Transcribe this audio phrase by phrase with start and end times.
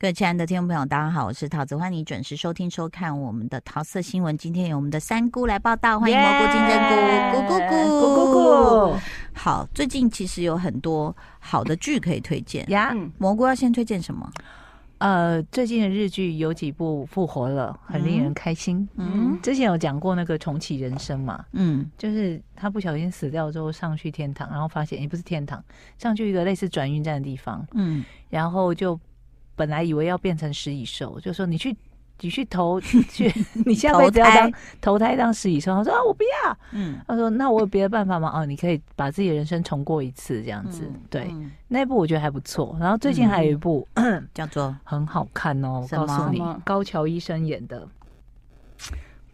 [0.00, 4.38] 各位亲爱的听众朋友，大家好，我是桃子，欢迎你准时收听收看我们的桃色新闻。
[4.38, 6.94] 今天有我们的三姑来报道，欢迎蘑菇金针菇，
[7.36, 9.00] 咕咕咕咕咕咕。
[9.32, 12.94] 好，最近其实有很多好的剧可以推荐呀。
[13.18, 14.30] 蘑菇要先推荐什么？
[14.98, 18.88] 呃，最近的日剧有几部复活了，很令人开心。
[18.94, 25.60] 嗯，之前有讲过那个重启人生嘛，嗯，就是他不小心死掉之后上去天堂，然后发现也不是天堂，
[25.98, 28.96] 上去一个类似转运站的地方，嗯，然后就。
[29.58, 31.76] 本来以为要变成食蚁兽，就说你去，
[32.20, 33.30] 你去投 去，
[33.66, 35.74] 你下辈子要当投胎当食蚁兽。
[35.74, 36.58] 他说啊，我不要。
[36.70, 38.30] 嗯，他说那我有别的办法吗？
[38.32, 40.84] 哦，你可以把自己的人生重过一次，这样子。
[40.86, 42.76] 嗯、对，嗯、那一部我觉得还不错。
[42.80, 47.86] 然后最近还有一部、嗯、 叫做 很好看哦，我告诉你，高桥医生演的。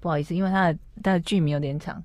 [0.00, 2.02] 不好意思，因为他的他的剧名有点长。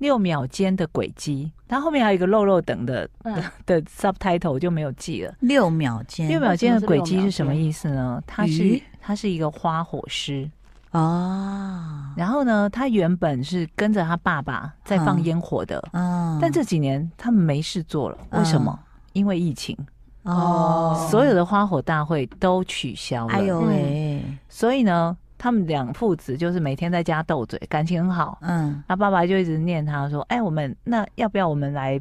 [0.00, 5.34] 六秒间的轨迹，它后面还有一个肉肉等的、嗯、 的 subtitle 我就没有记了。
[5.40, 8.20] 六秒间，六秒间的轨迹是什么意思呢？
[8.26, 10.50] 它是它是一个花火师
[10.92, 12.12] 哦。
[12.16, 18.76] 然后呢，他原本是跟着他爸爸在放烟火的，嗯，但这几年他们没事做了，为什么？
[18.82, 19.76] 嗯、因为疫情
[20.22, 23.34] 哦，所有的花火大会都取消了。
[23.34, 24.22] 哎呦喂！
[24.48, 25.16] 所以呢？
[25.40, 28.36] 他们两父子就是每天在家斗嘴，感情很好。
[28.42, 31.98] 嗯，他爸爸就一直念他说：“哎，我们那要不要我们来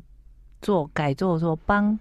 [0.61, 1.97] 做改做说帮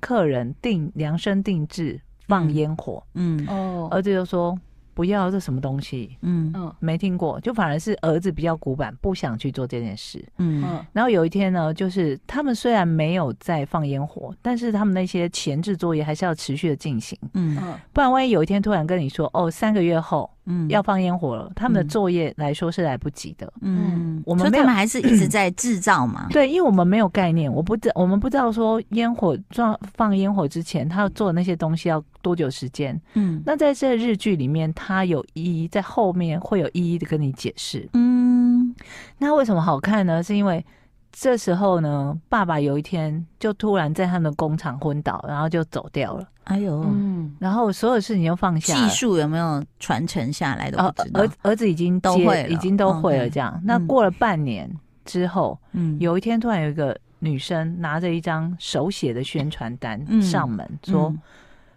[0.00, 4.58] 客人定量身定制放烟火？”嗯，哦，儿子就说。
[4.92, 10.84] 不要这什么东西，嗯嗯，没听过，就反而是儿子比较古板，不想去做这件事，嗯嗯。
[10.92, 17.74] 然后有一天呢，就是他们虽然没有在放烟火，但是他们那些前置作业还是要持续的进行，嗯嗯。
[17.94, 24.22] 不然万一有一天突然跟你说，哦，三个月后，嗯，要放烟火了，他们的作业来说是来不及的，嗯。
[24.26, 26.26] 我们他们还是一直在制造嘛？
[26.32, 33.00] 对，因为我们没有概念，我不知我们不知道说烟火放放烟火之前，他要做的那些东西要多久时间？
[33.14, 37.88] 嗯，那在这日剧里面，他有一一在后面会有一一的跟你解释。
[37.94, 38.74] 嗯，
[39.18, 40.22] 那为什么好看呢？
[40.22, 40.64] 是因为
[41.10, 46.28] 这时候呢，爸爸有一天就突然在他们的工厂昏倒，然后就走掉了。
[46.50, 51.20] 哎呦，嗯，然后所有事情就放下，技术有没有传承下来都不知道。
[51.20, 53.30] 儿儿子已经都会，已经都会了。
[53.30, 54.68] 这样，那过了半年
[55.04, 61.14] 之后，嗯，有一天突然有一个女生拿着一张手写的宣传单上门说。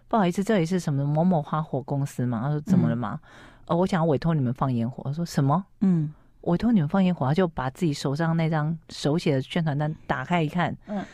[0.06, 2.42] 不好意思，这里是什么某某花火公司吗？
[2.44, 3.18] 他说怎么了吗？
[3.64, 5.02] 呃、嗯，我想要委托你们放烟火。
[5.02, 5.64] 他说什么？
[5.80, 11.04] 嗯，委托你们放烟火，他就把自己手上那张手写的宣传单打开一看，嗯，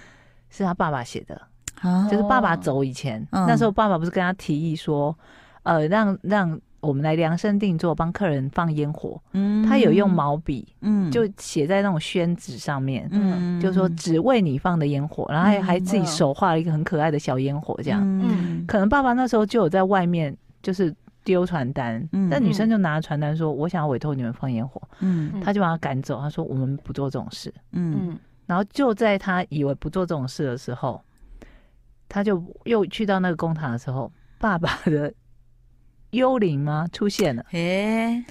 [0.50, 1.40] 是他爸爸写的，
[1.82, 5.16] 哦、就是爸爸走以前，嗯、那时候爸爸不是跟他提议说，
[5.62, 6.60] 呃，让让。
[6.82, 9.20] 我们来量身定做，帮客人放烟火。
[9.32, 18.00] 嗯，他有用毛笔，嗯，就写在那种宣纸上面，嗯，就说只为你放的烟火，然后还还自己手画了一个很可爱的小烟火，这样。
[18.02, 20.90] 嗯，可能爸爸那时候就有在外面就是
[21.22, 30.98] 丢传单，嗯，但女生就拿着传单说：“我想要委托你们放烟火。”嗯，他就把他赶走，他说：“我们不做这种事。”嗯，然后就在他以为不做这种事的时候，
[32.10, 35.10] 他就又去到那个工厂的时候，爸爸的。
[36.10, 36.88] 幽灵吗？
[36.90, 38.24] 出现了，诶，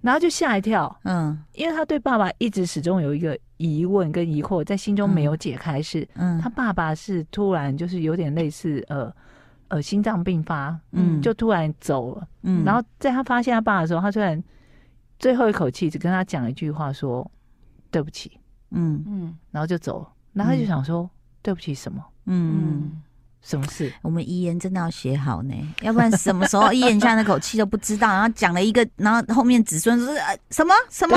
[0.00, 9.14] 然后就吓一跳，嗯，因为他对爸爸一直始终有一个疑问跟疑惑在心中没有解开，是，嗯，他爸爸是突然就是有点类似呃
[9.68, 14.42] 呃心脏病发，嗯，就突然走了，嗯，然后在他发现他爸的时候，他突然
[15.20, 17.30] 最后一口气只跟他讲一句话说
[17.92, 18.36] 对不起，
[18.72, 19.00] 嗯。
[19.06, 21.08] 嗯，然后就走了，然后他就想说
[21.40, 23.02] 对不起什么，嗯嗯。
[23.42, 23.92] 什么事？
[24.02, 28.08] 我们遗言真的要写好呢，要不然什么时候遗言下那口气都不知道。
[28.08, 30.14] 然后讲了一个，然后后面子孙说
[30.50, 31.16] 什么什么，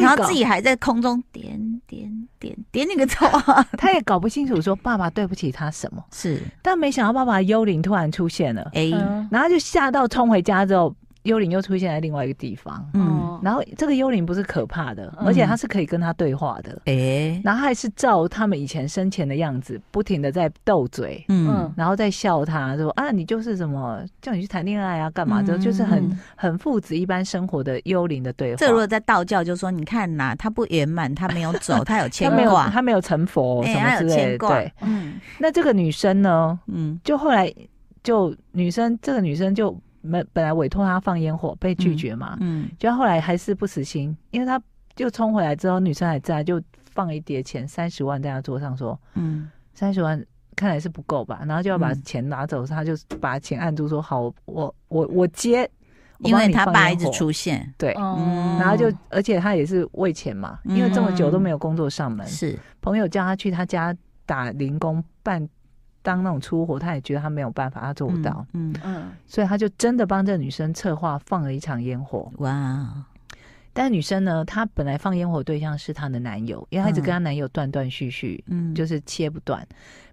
[0.00, 3.26] 然后自己还在空中点点点点那个头，
[3.78, 6.04] 他也搞不清楚说爸爸对不起他什么。
[6.12, 8.90] 是，但没想到爸爸幽灵突然出现了，哎，
[9.30, 10.94] 然后就吓到冲回家之后。
[11.24, 25.42] 幽灵又出现在另外一个地方，嗯，然后这个幽灵不是可怕的，而且他是可以跟他对话的，诶，然后还是照他们以前生前的样子，不停的在斗嘴，嗯，然后在笑他说啊，你就是什么叫你去谈恋爱啊，干嘛？
[25.42, 28.56] 的，就是很很父子一般生活的幽灵的对话。
[28.56, 37.52] 这如果在道教就说，你看呐，他不圆满，他没有走， 他有牵挂，他没有成佛什么之类的，对，嗯，那这个女生呢，嗯，就后来
[38.02, 39.78] 就女生这个女生就。
[40.02, 44.60] 本本来委托他放烟火被拒绝嘛，嗯，嗯，就后来还是不死心，因为他
[44.94, 46.60] 就冲回来之后，女生还在，就
[46.92, 50.24] 放一叠钱三十万在他桌上，说，嗯，三十万
[50.56, 55.70] 看来是不够吧，然后就要把钱拿走，嗯、他就把钱按住，说好，我我我接，
[56.18, 62.58] 因为他爸一直出现，对，嗯、然后就而且他也是为钱嘛，嗯、因为这么久都没有工作上门，是。
[62.80, 63.94] 朋友叫他去他家
[64.24, 65.48] 打零工办。
[66.02, 68.44] 当那种粗活，他也觉得他没有办法，他做不到。
[68.52, 72.30] 嗯嗯，所以他就真的帮这个女生策划放了一场烟火。
[72.38, 73.04] 哇！
[73.72, 79.64] 但是女生呢，她本来放烟火对象是她的男友，因为她一直跟她男友断断续续，嗯，就是切不断。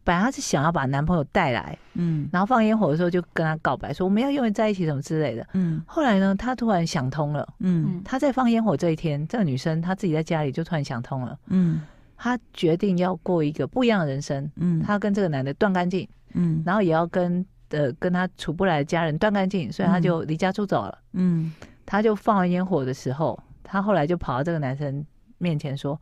[0.04, 5.81] 本来她是想要把男朋友带来，嗯，然后放烟火的时候就跟他告白说我们要永远在一起什么之类的，嗯。
[5.88, 11.81] 后来呢，她突然想通了，嗯，她在放烟火这一天，这个女生她自己在家里就突然想通了，嗯。
[12.17, 21.53] 她决定要过一个不一样的人生，嗯，她要跟这个男的断干净，嗯，然后也要跟呃跟他处不来的家人断干净，所以她就离家出走了，嗯，
[21.85, 25.05] 她就放完烟火的时候，她后来就跑到这个男生
[25.37, 25.99] 面前说：“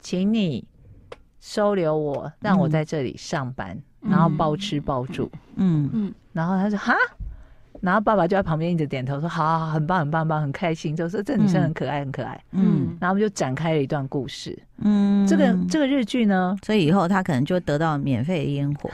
[0.00, 0.66] 请你
[1.40, 5.88] 收留我，让我在这里上班，嗯、然后包吃包住，嗯。
[5.92, 6.94] 嗯，然后他说哈。”
[7.80, 12.38] 然后爸爸就在旁边一直点头说：“好，好，好，很棒，很棒，很棒，很开心。”就说这女生很可爱，很可爱。
[12.52, 14.58] 嗯，然后我们就展开了一段故事。
[14.78, 18.90] 嗯，这个这个日剧呢，所以以后他可能就得到免费的烟火。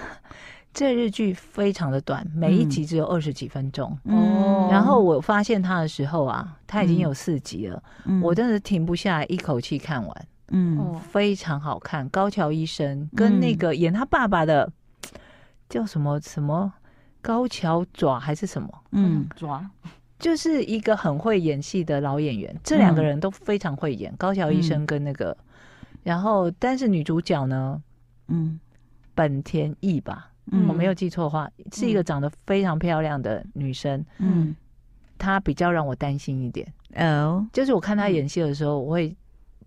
[0.72, 3.90] 这日剧非常的短，每一集只有二十几分钟。
[4.04, 7.82] 哦、嗯，然后我发现他的时候啊，他已经有四集了。
[8.04, 10.26] 嗯，我真的停不下来，一口气看完。
[10.50, 12.06] 嗯，非常好看。
[12.10, 14.70] 高桥医生跟那个演他爸爸的
[15.68, 16.72] 叫什么什么？
[17.26, 18.68] 高桥爪还是什么？
[18.92, 19.68] 嗯，爪
[20.16, 22.56] 就是一个很会演戏的老演员。
[22.62, 27.82] 这两个人都非常会演，高桥医生跟那个，嗯、然后但是女主角呢，
[28.28, 28.60] 嗯，
[29.12, 34.06] 本田翼吧，嗯、我没有记错的话，是一个长得非常漂亮的女生。
[34.18, 34.54] 嗯，
[35.18, 36.72] 她比较让我担心一点。
[36.94, 39.16] 哦，就是我看她演戏的时候，我会。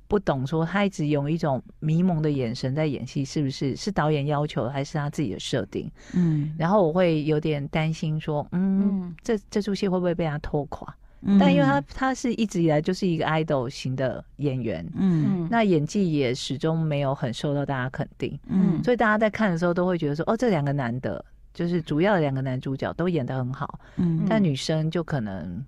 [0.09, 5.89] 不懂说他一直用一种迷蒙的眼神在演戏，是不是是导演要求的还是他自己的设定？
[6.15, 10.93] 嗯，然后我会有点担心说，嗯，嗯这这出戏会不会被他拖垮？
[11.21, 21.23] 嗯、但因为他他是一直以来就是一个 idol 型的演员，嗯，那演技也始终没有很受到大家肯定，嗯，所以大家在看的时候都会觉得说，哦，这两个男的，
[21.53, 25.63] 就是主要的两个男主角都演得很好，嗯，但女生就可能。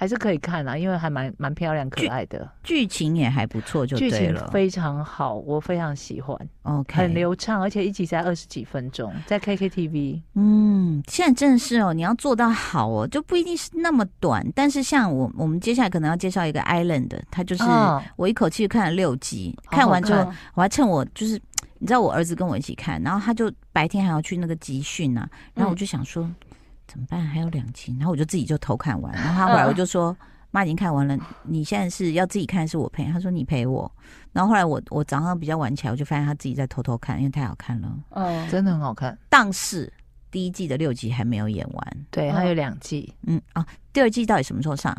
[0.00, 6.34] 还是可以看啊，因为还蛮蛮漂亮、可爱的，剧情也还不错，就剧情非常好，我非常喜欢。
[6.62, 10.22] OK，很流畅，而且一集才二十几分钟，在 KKTV。
[10.36, 14.42] 嗯，现在真的是哦，你要做到好哦，就不一定是那么短。
[14.54, 17.62] 但是像我，我们接下来可能要介绍一个 Island，它就是
[18.16, 21.38] 我一口气看了六集，哦、看完之后我还趁我就是
[21.78, 26.24] 你知道我儿子跟我一起看，然后他就白天还要去那个集训啊，然后我就想说。
[26.24, 26.34] 嗯
[26.90, 27.24] 怎么办？
[27.24, 29.14] 还有两集，然后我就自己就偷看完。
[29.14, 30.16] 然后他后来我就说
[30.50, 33.90] ：“妈、嗯、已经看完了，你现在是要自己看，是我陪？”他说：“你陪我。”
[34.32, 37.96] 然后后来我我早上比较晚起来，我就发现他自己在偷偷看，因为太好看了。
[38.10, 39.16] 嗯，真的很好看。
[39.28, 39.92] 但是
[40.30, 43.14] 第一季的六集还没有演完，对，还有两季。
[43.26, 44.96] 嗯啊，第二季到底什么时候上？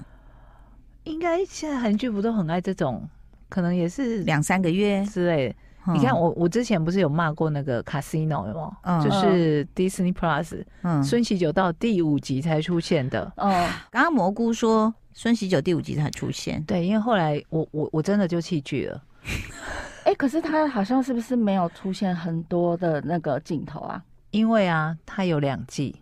[1.03, 3.09] 应该现在韩剧不都很爱这种，
[3.49, 5.55] 可能也是两三个月之类。
[5.93, 8.77] 你看我，我之前不是有骂过那个 Casino 吗？
[8.83, 13.23] 嗯、就是 Disney Plus，嗯，孙喜九到第五集才出现的。
[13.37, 19.01] 哦、嗯，刚刚蘑菇说孙喜九第五集才出现，对，因为后来我我我真的就弃剧了。
[20.03, 24.01] 哎、欸，可是他好像是不是没有出现很多的那个镜头啊？
[24.31, 25.95] 因为啊，他有两季，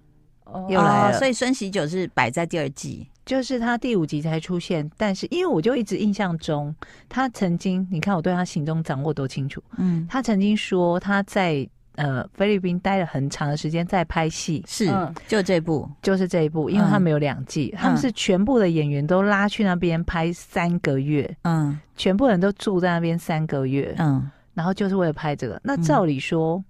[0.45, 3.07] 哦、又来了，所以孙喜九是摆在第二季。
[3.29, 6.75] 就是他第五集才出现，但是因为我就一直印象中，
[7.07, 14.87] 他曾经，你看我对他行踪掌握多清楚，嗯，他曾经说他在呃菲律宾待了很长的时间在拍戏，是，
[15.27, 26.65] 就这部，就是这一部，因为他们有两季，嗯、他们是全部的演员都拉去那边拍三个月，嗯，全部人都住在那边三个月，嗯，然后就是为了拍这个，那照理说，嗯、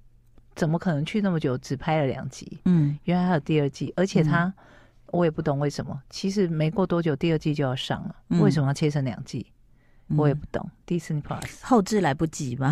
[0.55, 2.59] 怎么可能去那么久只拍了两集？
[2.65, 4.53] 嗯，原来还有第二季，而且他。
[5.11, 9.45] 嗯我也不懂为什么，其实没过多久第二季就要上了，嗯、为什么要切成两季？
[10.17, 10.67] 我也不懂。
[10.87, 12.71] Disney Plus 后置来不及吧？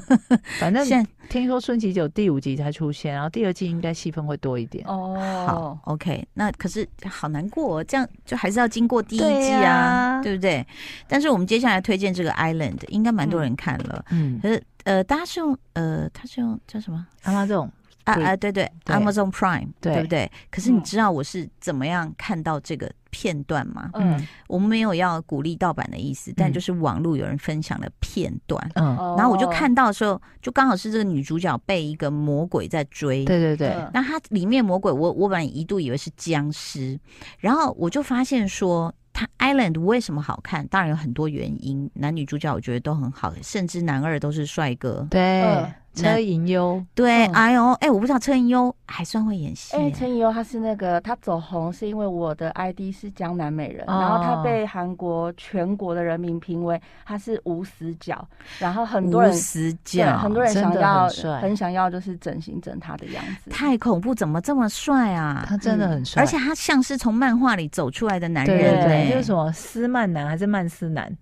[0.58, 4.82] 反正现在听说顺其九第五集才出现，然后第二季应该戏份会多一点。
[4.86, 5.14] 哦，
[5.46, 6.26] 好，OK。
[6.32, 10.66] 那可是好难过，哦，这样就还是要经过第一季啊，对，啊对不对？
[11.06, 14.02] 但是我们接下来推荐这个 Island，应该蛮多人看了。
[14.10, 17.06] 嗯，可是呃，大家是用呃，他是用叫什么？
[17.24, 17.70] 阿妈这种。
[18.12, 20.30] 啊啊，对对，对，Amazon Prime，对，对不对？
[20.50, 23.90] 可是你知道我是怎么样看到这个片段吗？
[23.94, 33.76] 嗯，我们没有要鼓励盗版的意思，嗯、但就是网络有人分享了片段，嗯，然后我就看到的时候，就刚好是这个女主角被一个魔鬼在追，对对对。
[33.92, 36.98] 那它里面魔鬼，我我本来一度以为是僵尸，
[37.38, 40.66] 然后我就发现说，它 Island 为什么好看？
[40.68, 45.66] 当然有很多原因，男女主角我觉得都很好，甚至男二都是帅哥，对。
[45.94, 49.76] 车银优，对，哎呦，哎，我不知道车银优还算会演戏。
[49.76, 58.26] 哎，车银优他是那个他走红是因为我的 ID 是江南美人，然后他被韩国全国的人民评为他是无死角，
[58.58, 61.08] 然后很多人死角，很多人想要
[61.40, 65.44] 很想要就是整形整他的样子，太恐怖，怎么这么帅啊？
[65.48, 71.12] 他真的很帅，而且他像是从漫画里走出来的男人，对，就是什么斯曼男还是曼斯男？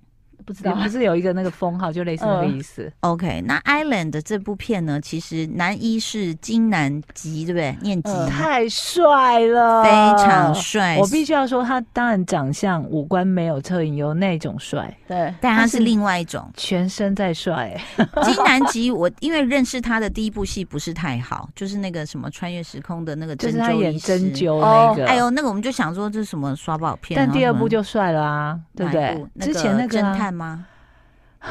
[0.49, 2.90] 不知道，不是有一个那个封号，就类似那个意思。
[3.00, 7.76] 呃、OK，那《Island》这部片呢，其实男一是金南吉，对不对？
[7.83, 9.90] 念吉、呃、太帅了，非
[10.25, 10.97] 常帅。
[10.99, 17.78] 我必须要说，他当然长相五官没有车影优那种帅，对，但他是另外一种，全身在帅。
[18.25, 25.07] 金南吉，我因为认识他的第一部戏不是太好，就是那个什么穿越时空的那个针灸，就是他演针灸那个。
[25.07, 29.26] 哎呦，那个我们就想说这是什么刷宝片，但第二部就帅了啊，对不对？
[29.40, 30.38] 之前那个侦探。
[30.38, 30.66] 吗？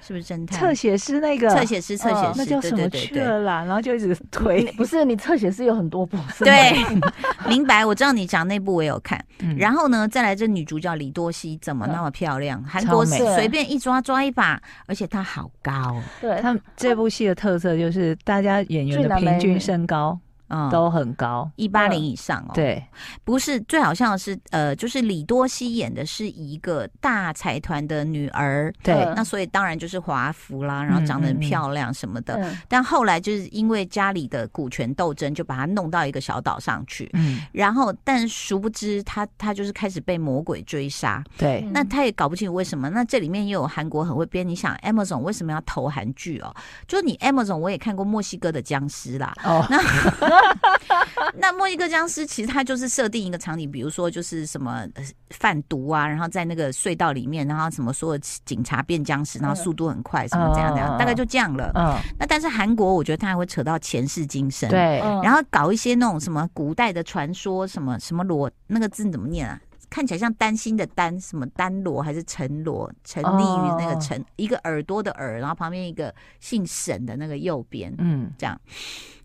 [0.00, 0.60] 是不是侦探？
[0.60, 3.64] 侧写师那个侧写师，侧写师，那叫什么去了啦？
[3.64, 6.76] 然后就一直推，不是你侧写师有很多部，对，
[7.48, 7.84] 明白。
[7.84, 9.20] 我知道你讲那部我有看。
[9.58, 12.62] 然后呢，再来这女主角李多熙怎么那么漂亮？
[12.62, 16.00] 韩国随便一抓抓一把，而且她好高。
[16.20, 20.16] 对，她这部戏的特色就是大家演员的平均身高。
[20.48, 22.52] 嗯，都很高，一八零以上哦。
[22.54, 22.84] 对，
[23.24, 32.36] 不是最好像的是，呃，就是李多熙演的是一个大财团的女儿，对，那所以当然就是华服啦，然后长得很漂亮什么的。
[32.36, 37.10] 嗯、但后来就是因为家里的股权斗争，就把她弄到一个小岛上去。
[37.14, 41.24] 嗯，然后但殊不知她她就是开始被魔鬼追杀。
[41.36, 42.88] 对，那她也搞不清楚为什么。
[42.90, 46.54] 那这里面又有韩国很会编，你想 Amazon 为什么要投韩剧哦？
[46.86, 49.34] 就你 Amazon 我也看过墨西哥的僵尸啦。
[49.42, 50.35] 哦，那。
[51.38, 54.86] 那墨西哥僵尸其实它就是设定一个场景，比如说就是什么
[55.30, 61.70] 贩毒啊，然后在那个隧道里面，然后什么所有警察变僵尸，然后速度很快，什么这样这样，大概就这样了。
[61.74, 69.60] 嗯，那但是韩国我觉得他还会扯到前世今生，对，然后搞一些那种什么古代的传说，什么什么罗那个字怎么念啊？
[69.88, 72.90] 看起来像担心的担，什么丹罗还是陈罗？
[73.04, 78.60] 沉溺于那个陈，一个耳朵的耳，然后旁边一个姓沈的那个右边，嗯，这样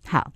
[0.06, 0.32] 好。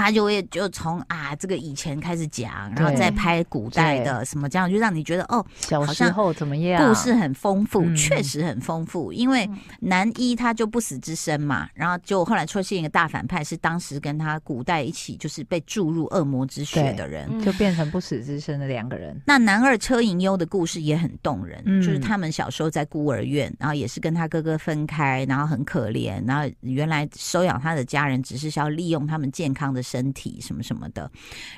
[0.00, 6.86] 他就会就从啊这个以前开始讲，然后再拍古代的什么这样，就让你觉得哦，小时候怎么样？
[6.86, 9.12] 故事很丰富，确实很丰富。
[9.12, 9.48] 因为
[9.80, 19.20] 男一他就不死之身嘛，然后就后来出现一个大反派，是当时跟他古代一起就是被注入恶魔之血的人，就变成不死之身的两个人。
[19.26, 31.10] 那男二车银优的故事也很动人，就是他们小时候在孤儿院，然后也是跟他哥哥分开，然后很可怜，然后原来收养他的家人只是想要利用他们健康的身体什么什么的，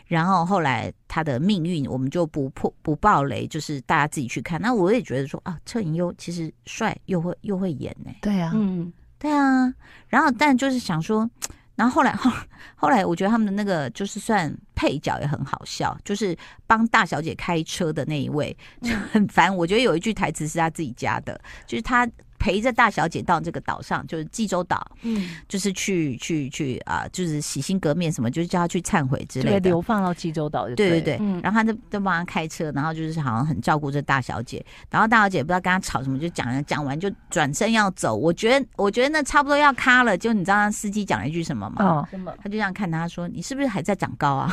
[0.06, 4.58] 然后后来他的命运我们就不破不爆雷，就是大家自己去看。
[4.58, 8.16] 那我也觉得说啊，车银优其实帅又会又会演呢、欸。
[8.22, 9.70] 对啊，嗯，对啊。
[10.08, 11.28] 然后但就是想说，
[11.74, 12.30] 然后后来后
[12.74, 16.34] 后来我觉得他们的那个就是算配角也很好笑，就是
[16.66, 19.54] 帮大小姐开车的那一位就很烦。
[19.54, 22.08] 我觉得有一句台词是他自己加的，就是他。
[22.42, 29.70] 陪着大小姐到这个岛上，就是济州岛，嗯，就是去去去啊，就是洗心革面什么，就是叫她去忏悔之类的。
[29.70, 31.18] 流放到济州岛就对，对对对。
[31.20, 34.64] 嗯、然后他就就帮她开车，然后就是好像很照顾这大小姐。
[34.90, 38.16] 然后大小姐不知道跟她吵什么，就讲讲完就转身要走。
[38.16, 41.84] 我觉得我觉得那差不多要卡了，就你知道司机讲了一句什么吗？
[41.84, 42.34] 哦，什么？
[42.42, 44.52] 他就这样看她说：“你是不是还在长高啊？”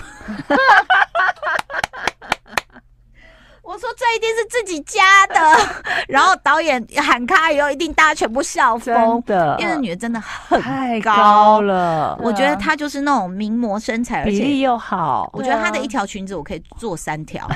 [3.69, 5.35] 我说这一定是自己家的，
[6.09, 12.17] 然后导演喊卡以后，一定大家全部笑疯的，因为那女的真的很太高了。
[12.19, 15.29] 我觉得她就是那种名模身材，比例又好。
[15.33, 17.47] 我觉得她的一条裙子我可以做三条，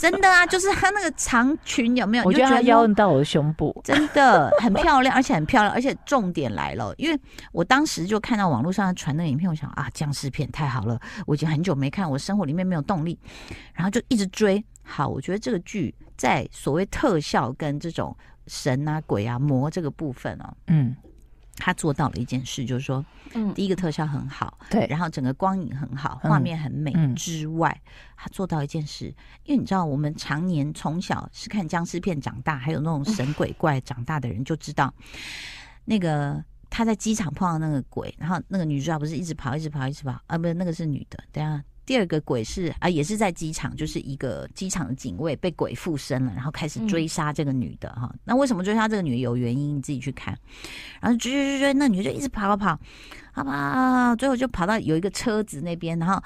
[0.00, 2.24] 真的啊，就是她那个长裙有没有？
[2.24, 7.16] 我觉得她腰到我的胸部，真的很漂亮，而且很漂亮，而且重点来了，因为
[7.52, 13.16] 我当时就看到网络上传那个影片，我想啊，僵尸片太好了，我已经很久没看，我生活里面没有动力，
[13.72, 14.64] 然后就一直追。
[14.88, 18.16] 好，我觉得这个剧在所谓特效跟这种
[18.46, 20.94] 神啊、鬼啊、魔这个部分哦，嗯，
[21.56, 27.82] 他做到了一件事，就是说，嗯，第一个特效很好，对，然后整个光影很好，画面很美之外，
[28.16, 29.06] 他做到一件事，
[29.42, 34.94] 因为你知道，我们常年从小是看僵尸片长大，还有那种神鬼怪 长大的人就知道，
[35.84, 41.62] 那个他在机场碰到那个鬼，然后那个女主角不是一直跑，一直跑，一直跑啊，不是那个是女的，等下。
[41.86, 48.10] 第二个鬼是啊，也是在机场，就是一个机场的警卫被鬼附身了，然后开始追杀这个女的哈。
[48.12, 50.36] 嗯、那为什么追杀这个女的有原因，你自己去看。
[51.00, 52.78] 然后追追追追，那女的就一直跑跑跑，
[53.32, 56.22] 好吧，最后就跑到有一个车子那边，然后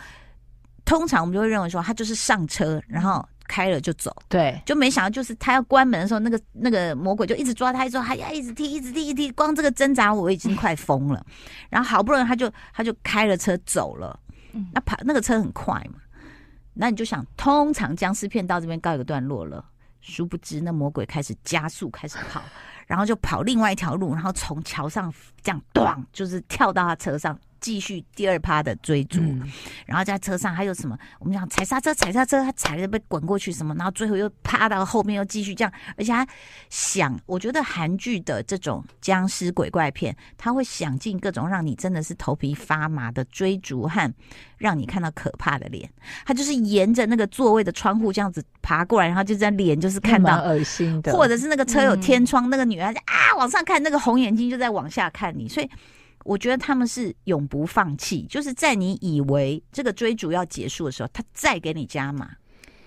[0.85, 3.25] 通常我们就会认为说她就是上车，然后。
[3.51, 4.15] 开了就走。
[4.29, 11.21] 对，就没想到就是他要关门的时候，那个那个魔鬼就一直抓他，一直抓，还要一直踢，一直踢，一直踢，光这个挣扎我已经快疯了。
[11.69, 14.17] 然后好不容易他就他就开了车走了。
[14.73, 16.01] 那跑那个车很快嘛，
[16.75, 19.65] 那你就想，通常僵尸片到这边告一个段落了，
[20.01, 22.43] 殊不知那魔鬼开始加速，开始跑。
[22.87, 29.19] 然后就跑另外一条路，然后从桥上这样咚，就是跳到他车上，继续第二趴的追逐。
[29.21, 29.43] 嗯、
[29.87, 30.99] 然后在车上还有什么？
[31.19, 33.75] 我们讲踩刹车，踩刹车，他踩着被滚过去什么？
[33.75, 35.73] 然后最后又趴到后面，又继续这样。
[35.97, 36.27] 而且他
[36.69, 44.15] 想，我觉得韩剧的这种僵尸鬼怪片，他会想尽各种让你真的是头皮发麻的追逐和
[44.59, 45.91] 让你看到可怕的脸。
[46.27, 52.91] 他就是沿着那个座位的窗户这样子爬过来，然后就在脸就是看到恶心的，或者是那个车有天窗，嗯、那个女孩。
[52.91, 53.37] 啊！
[53.37, 55.71] 往上看，那个红眼睛就在往下看你，所以
[56.25, 62.31] 我觉得他们是永不放弃，就是在你以为这个追逐要结束的时候，他再给你加码，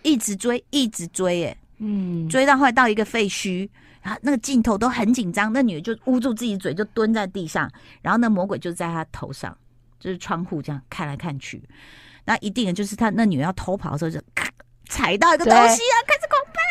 [0.04, 3.68] 一直追，一直追，哎，嗯，追到后来到一个废墟，
[4.02, 7.70] 然后那个镜头都很紧张，那女的就捂住自己嘴，就蹲在地上，
[8.02, 9.58] 然后那魔鬼就在她头上，
[10.00, 11.62] 就是窗户这样看来看去，
[12.26, 14.48] 那一定就是他那女的要偷跑的时候就咔
[14.88, 16.63] 踩到一个东西啊，开始恐怖。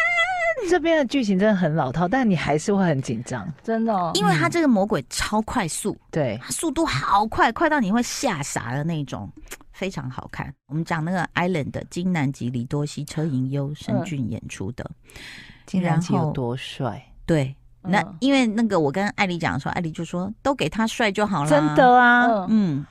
[0.71, 9.31] 这边的剧情真的很老套，但你还是会很紧张，真的，哦，因为他这个魔鬼超快速，对，他速度好快，快到你会吓傻的那种，
[9.73, 10.53] 非常好看。
[10.67, 14.89] 我们讲那个《Island》的金南吉、李多西、车银优、申俊演出的，
[15.67, 17.05] 金南吉有多帅？
[17.27, 22.85] 对，那因为那个我跟艾莉讲说，艾莉就说都给他帅就好了，真的啊，嗯，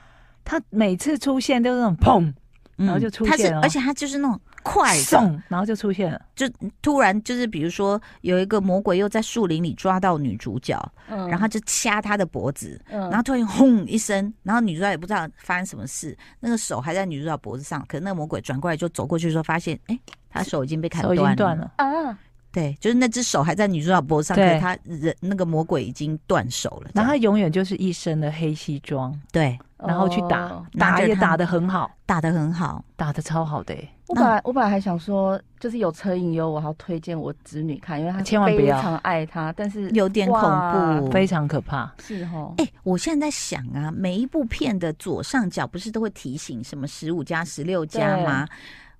[0.44, 2.32] 他每次出现都是那种砰，
[2.76, 4.40] 然后就出现了，而且他就是那种。
[4.62, 6.48] 快送，然后就出现了，就
[6.80, 19.98] 突然就是，比如说有一个魔鬼又在树林里抓到女主角，嗯，然后就掐她的脖子，嗯，然后突然轰一声，然后女主角也不知道发生什么事，那个手还在女主角脖子上，可是那个魔鬼转过来就走过去的时候，发现哎，
[20.30, 21.02] 她手已经被砍
[21.36, 21.72] 断了。
[21.76, 22.18] 啊，
[22.52, 33.74] 对，就是那只手还在女主角脖子上，可是她人那个魔鬼已经断手了，然后他永远就是一身的黑西装，对，然后去打，打也打的很好，打的很好，打的超好的。
[34.08, 41.90] 我本来我本来还想说，就是有车影优，我还要推荐我侄女看，因为她千万非常爱他，但是有点恐怖，非常可怕。
[41.98, 48.46] 是哦，哎，我现在在想啊，每一部片的左上角不是都会提醒什么十五加、十六加吗？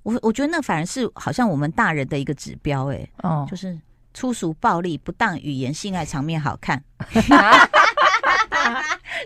[0.03, 3.79] 我我觉得那反而是好像我们大人的一个指标，哎，哦，就是
[4.13, 6.83] 粗俗、暴力、不当语言、性爱场面好看。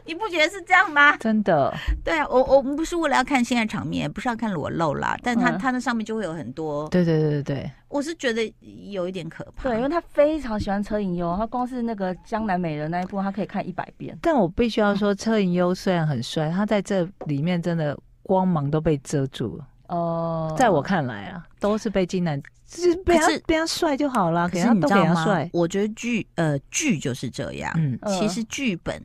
[0.04, 1.16] 你不觉得是这样吗？
[1.16, 8.54] 真的，对啊，我我们不是为了要看性爱场面，不是要看裸露啦，但他他、嗯、那上面就会有很多，对对对对对，我是觉得
[8.90, 14.16] 有一点可怕，对，因为他非常喜欢车银优，他光是那个江南美人那一部，他可以看一百遍。
[14.20, 19.66] 但我必须要说，车银优虽然很帅，他在这里面真的光芒都被遮住了。
[19.88, 25.48] 哦，在我看来啊，都是被金南，就是被他被他帅就好了，给他都给他帅。
[25.52, 29.02] 我觉得剧呃剧就是这样，嗯，其实剧本。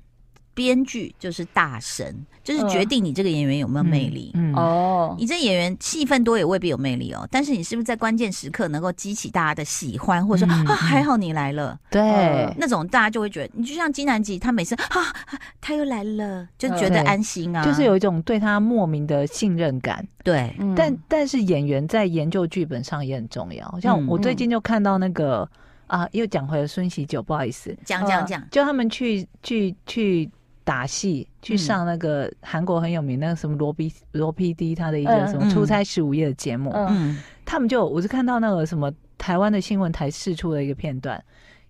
[0.53, 4.31] 编剧就是大神，就是决定你这个演员有没有魅力。
[4.33, 7.25] 嗯哦，你这演员戏份多也未必有魅力哦。
[7.31, 15.15] 但是你是不是在关键时刻能够激起大家的喜欢，或者说啊还好你来了，对，那种大家就会觉得你就像金南吉，他每次啊
[15.61, 20.05] 他又来了，就觉得安心啊，就是有一种对他莫名的信任感。
[20.23, 23.79] 对，但但是演员在研究剧本上也很重要。
[23.79, 25.49] 像我最近就看到那个
[25.87, 30.29] 啊，又讲回了孙喜九，不好意思，讲讲讲，就他们去去去。
[30.71, 41.21] 打戏去上那个韩国很有名那个什么罗 B 罗 PD 他的一个什么出差十五夜的节目，嗯，他们就我是看到那个什么台湾的新闻台试出了一个片段，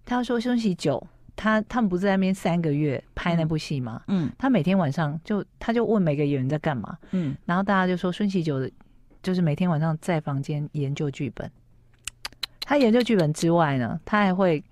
[0.06, 1.02] 他说孙喜九
[1.36, 4.04] 他他们不是在那边三个月拍那部戏吗？
[4.06, 8.70] 嗯，他每天晚上就他就问每个演员在干嘛，嗯，然后大家就说孙喜九的
[9.24, 11.50] 就是每天晚上在房间研究剧本，
[12.60, 14.64] 他研究剧本之外呢，他还会。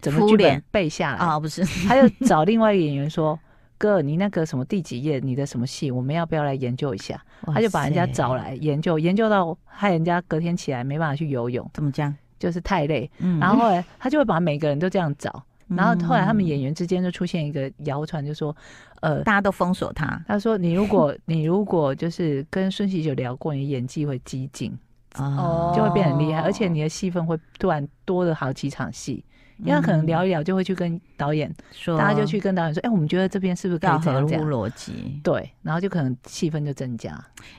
[0.00, 1.16] 怎么剧本背下来？
[1.16, 1.40] 啊？
[1.40, 3.40] 不是，他就找另外一个演员说
[3.84, 12.14] ：“哥，你那个什么第几页，你的什么戏，我们要不要来研究一下？”他就把人家找来研究，研究到害人家隔天起来没办法去游泳，怎么讲？
[12.38, 13.10] 就是太累。
[13.18, 18.56] 嗯，然后后来他就会把每个人都这样找，然后后来他们演员之间就出现一个谣传，就说
[19.02, 24.72] ：“呃，大家都封锁他。”他说：“你如果你如果就是跟孙喜九聊过，你演技会激进
[25.18, 29.22] 哦，就会变很厉害，而且你的戏份会突然多了好几场戏。”
[29.58, 37.12] 因为他可能聊一聊，就会去跟导演说，大家就去跟导演说：“哎、欸，我们觉得这边是不是可以？”合乎逻辑，对，然后就可能气氛就增加。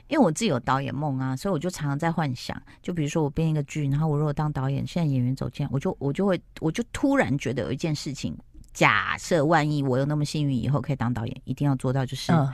[0.08, 8.36] 因为我自己有导演梦啊，所以我就常常在幻想，就比如说我编一个剧，然后我如果当导演，现在演员走进来，我就我就会，我就突然觉得有一件事情，
[8.72, 12.52] 假设万一我有那么幸运，以后可以当导演，一定要做到就是、嗯、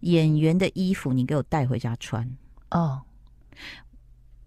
[0.00, 2.28] 演员的衣服你给我带回家穿
[2.70, 3.02] 哦。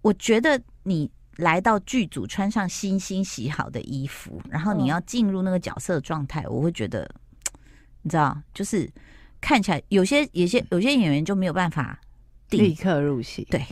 [0.01, 7.09] 我觉得你来到剧组，穿上新新洗好的衣服，然后你要进入那个角色状态，我会觉得，
[8.03, 8.89] 你知道，就是
[9.41, 11.99] 看起来有些有些有些演员就没有办法
[12.49, 13.63] 立刻入戏，对。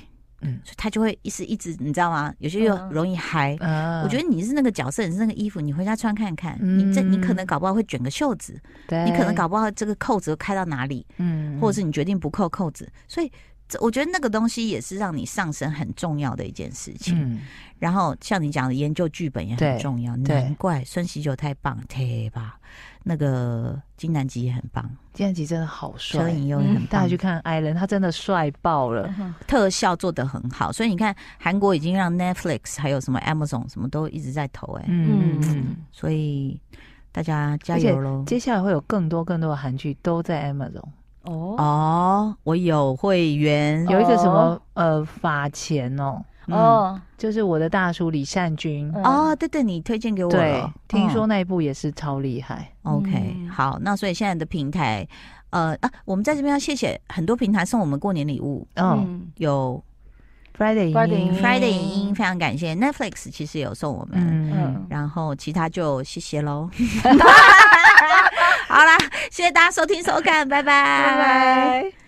[0.45, 2.33] 嗯，他就会一直一直，你知道吗？
[2.39, 3.55] 有些又容易嗨。
[3.61, 6.57] 嗯，我觉得你是那个角色，你是那个衣服，你回家穿看看。
[6.59, 12.91] 嗯，你这你可能搞不好会卷个袖子，对，你可能搞不好这个扣子都开到哪里，嗯，或者是你决定不扣扣子。
[13.07, 13.35] 所以，这
[13.79, 17.17] 我觉得那个东西也是让你上升很重要的一件事情。
[17.19, 17.41] 嗯，
[17.79, 22.59] 然后像你讲的研究剧本也很重要，难怪孙喜九太棒，对吧？
[23.05, 26.85] 那个金南吉也很棒，金南吉真的好帅，车银优也很棒。
[26.85, 29.13] 大家去看艾伦，他真的帅爆了，
[29.45, 30.71] 特效做的很好。
[30.71, 36.59] 所以你看，韩国已经让 Netflix 还有什么 Amazon 什么都一直在投哎，嗯，所以
[37.11, 38.23] 大家加油喽！
[38.25, 40.83] 接下来会有更多更多的韩剧都在 Amazon
[41.23, 41.55] 哦。
[41.57, 46.23] 哦，我有会员，有一个什么呃法钱哦。
[46.47, 52.69] 哦，就是我的大叔李善均哦，对对，你推荐给我了，对，听说那一部也是超厉害。
[52.81, 55.07] OK，好，那所以现在的平台，
[55.51, 59.81] 呃啊，我们在这边要谢谢很多平台送我们过年礼物，嗯，有
[60.57, 62.75] Friday 影音，Friday 影音，非常感谢。
[62.75, 64.19] Netflix，其实也有送我们，
[64.53, 66.69] 嗯，然后其他就谢谢喽。
[68.73, 68.97] 好啦，
[69.29, 72.02] 谢谢大家收听收看，拜拜，拜拜。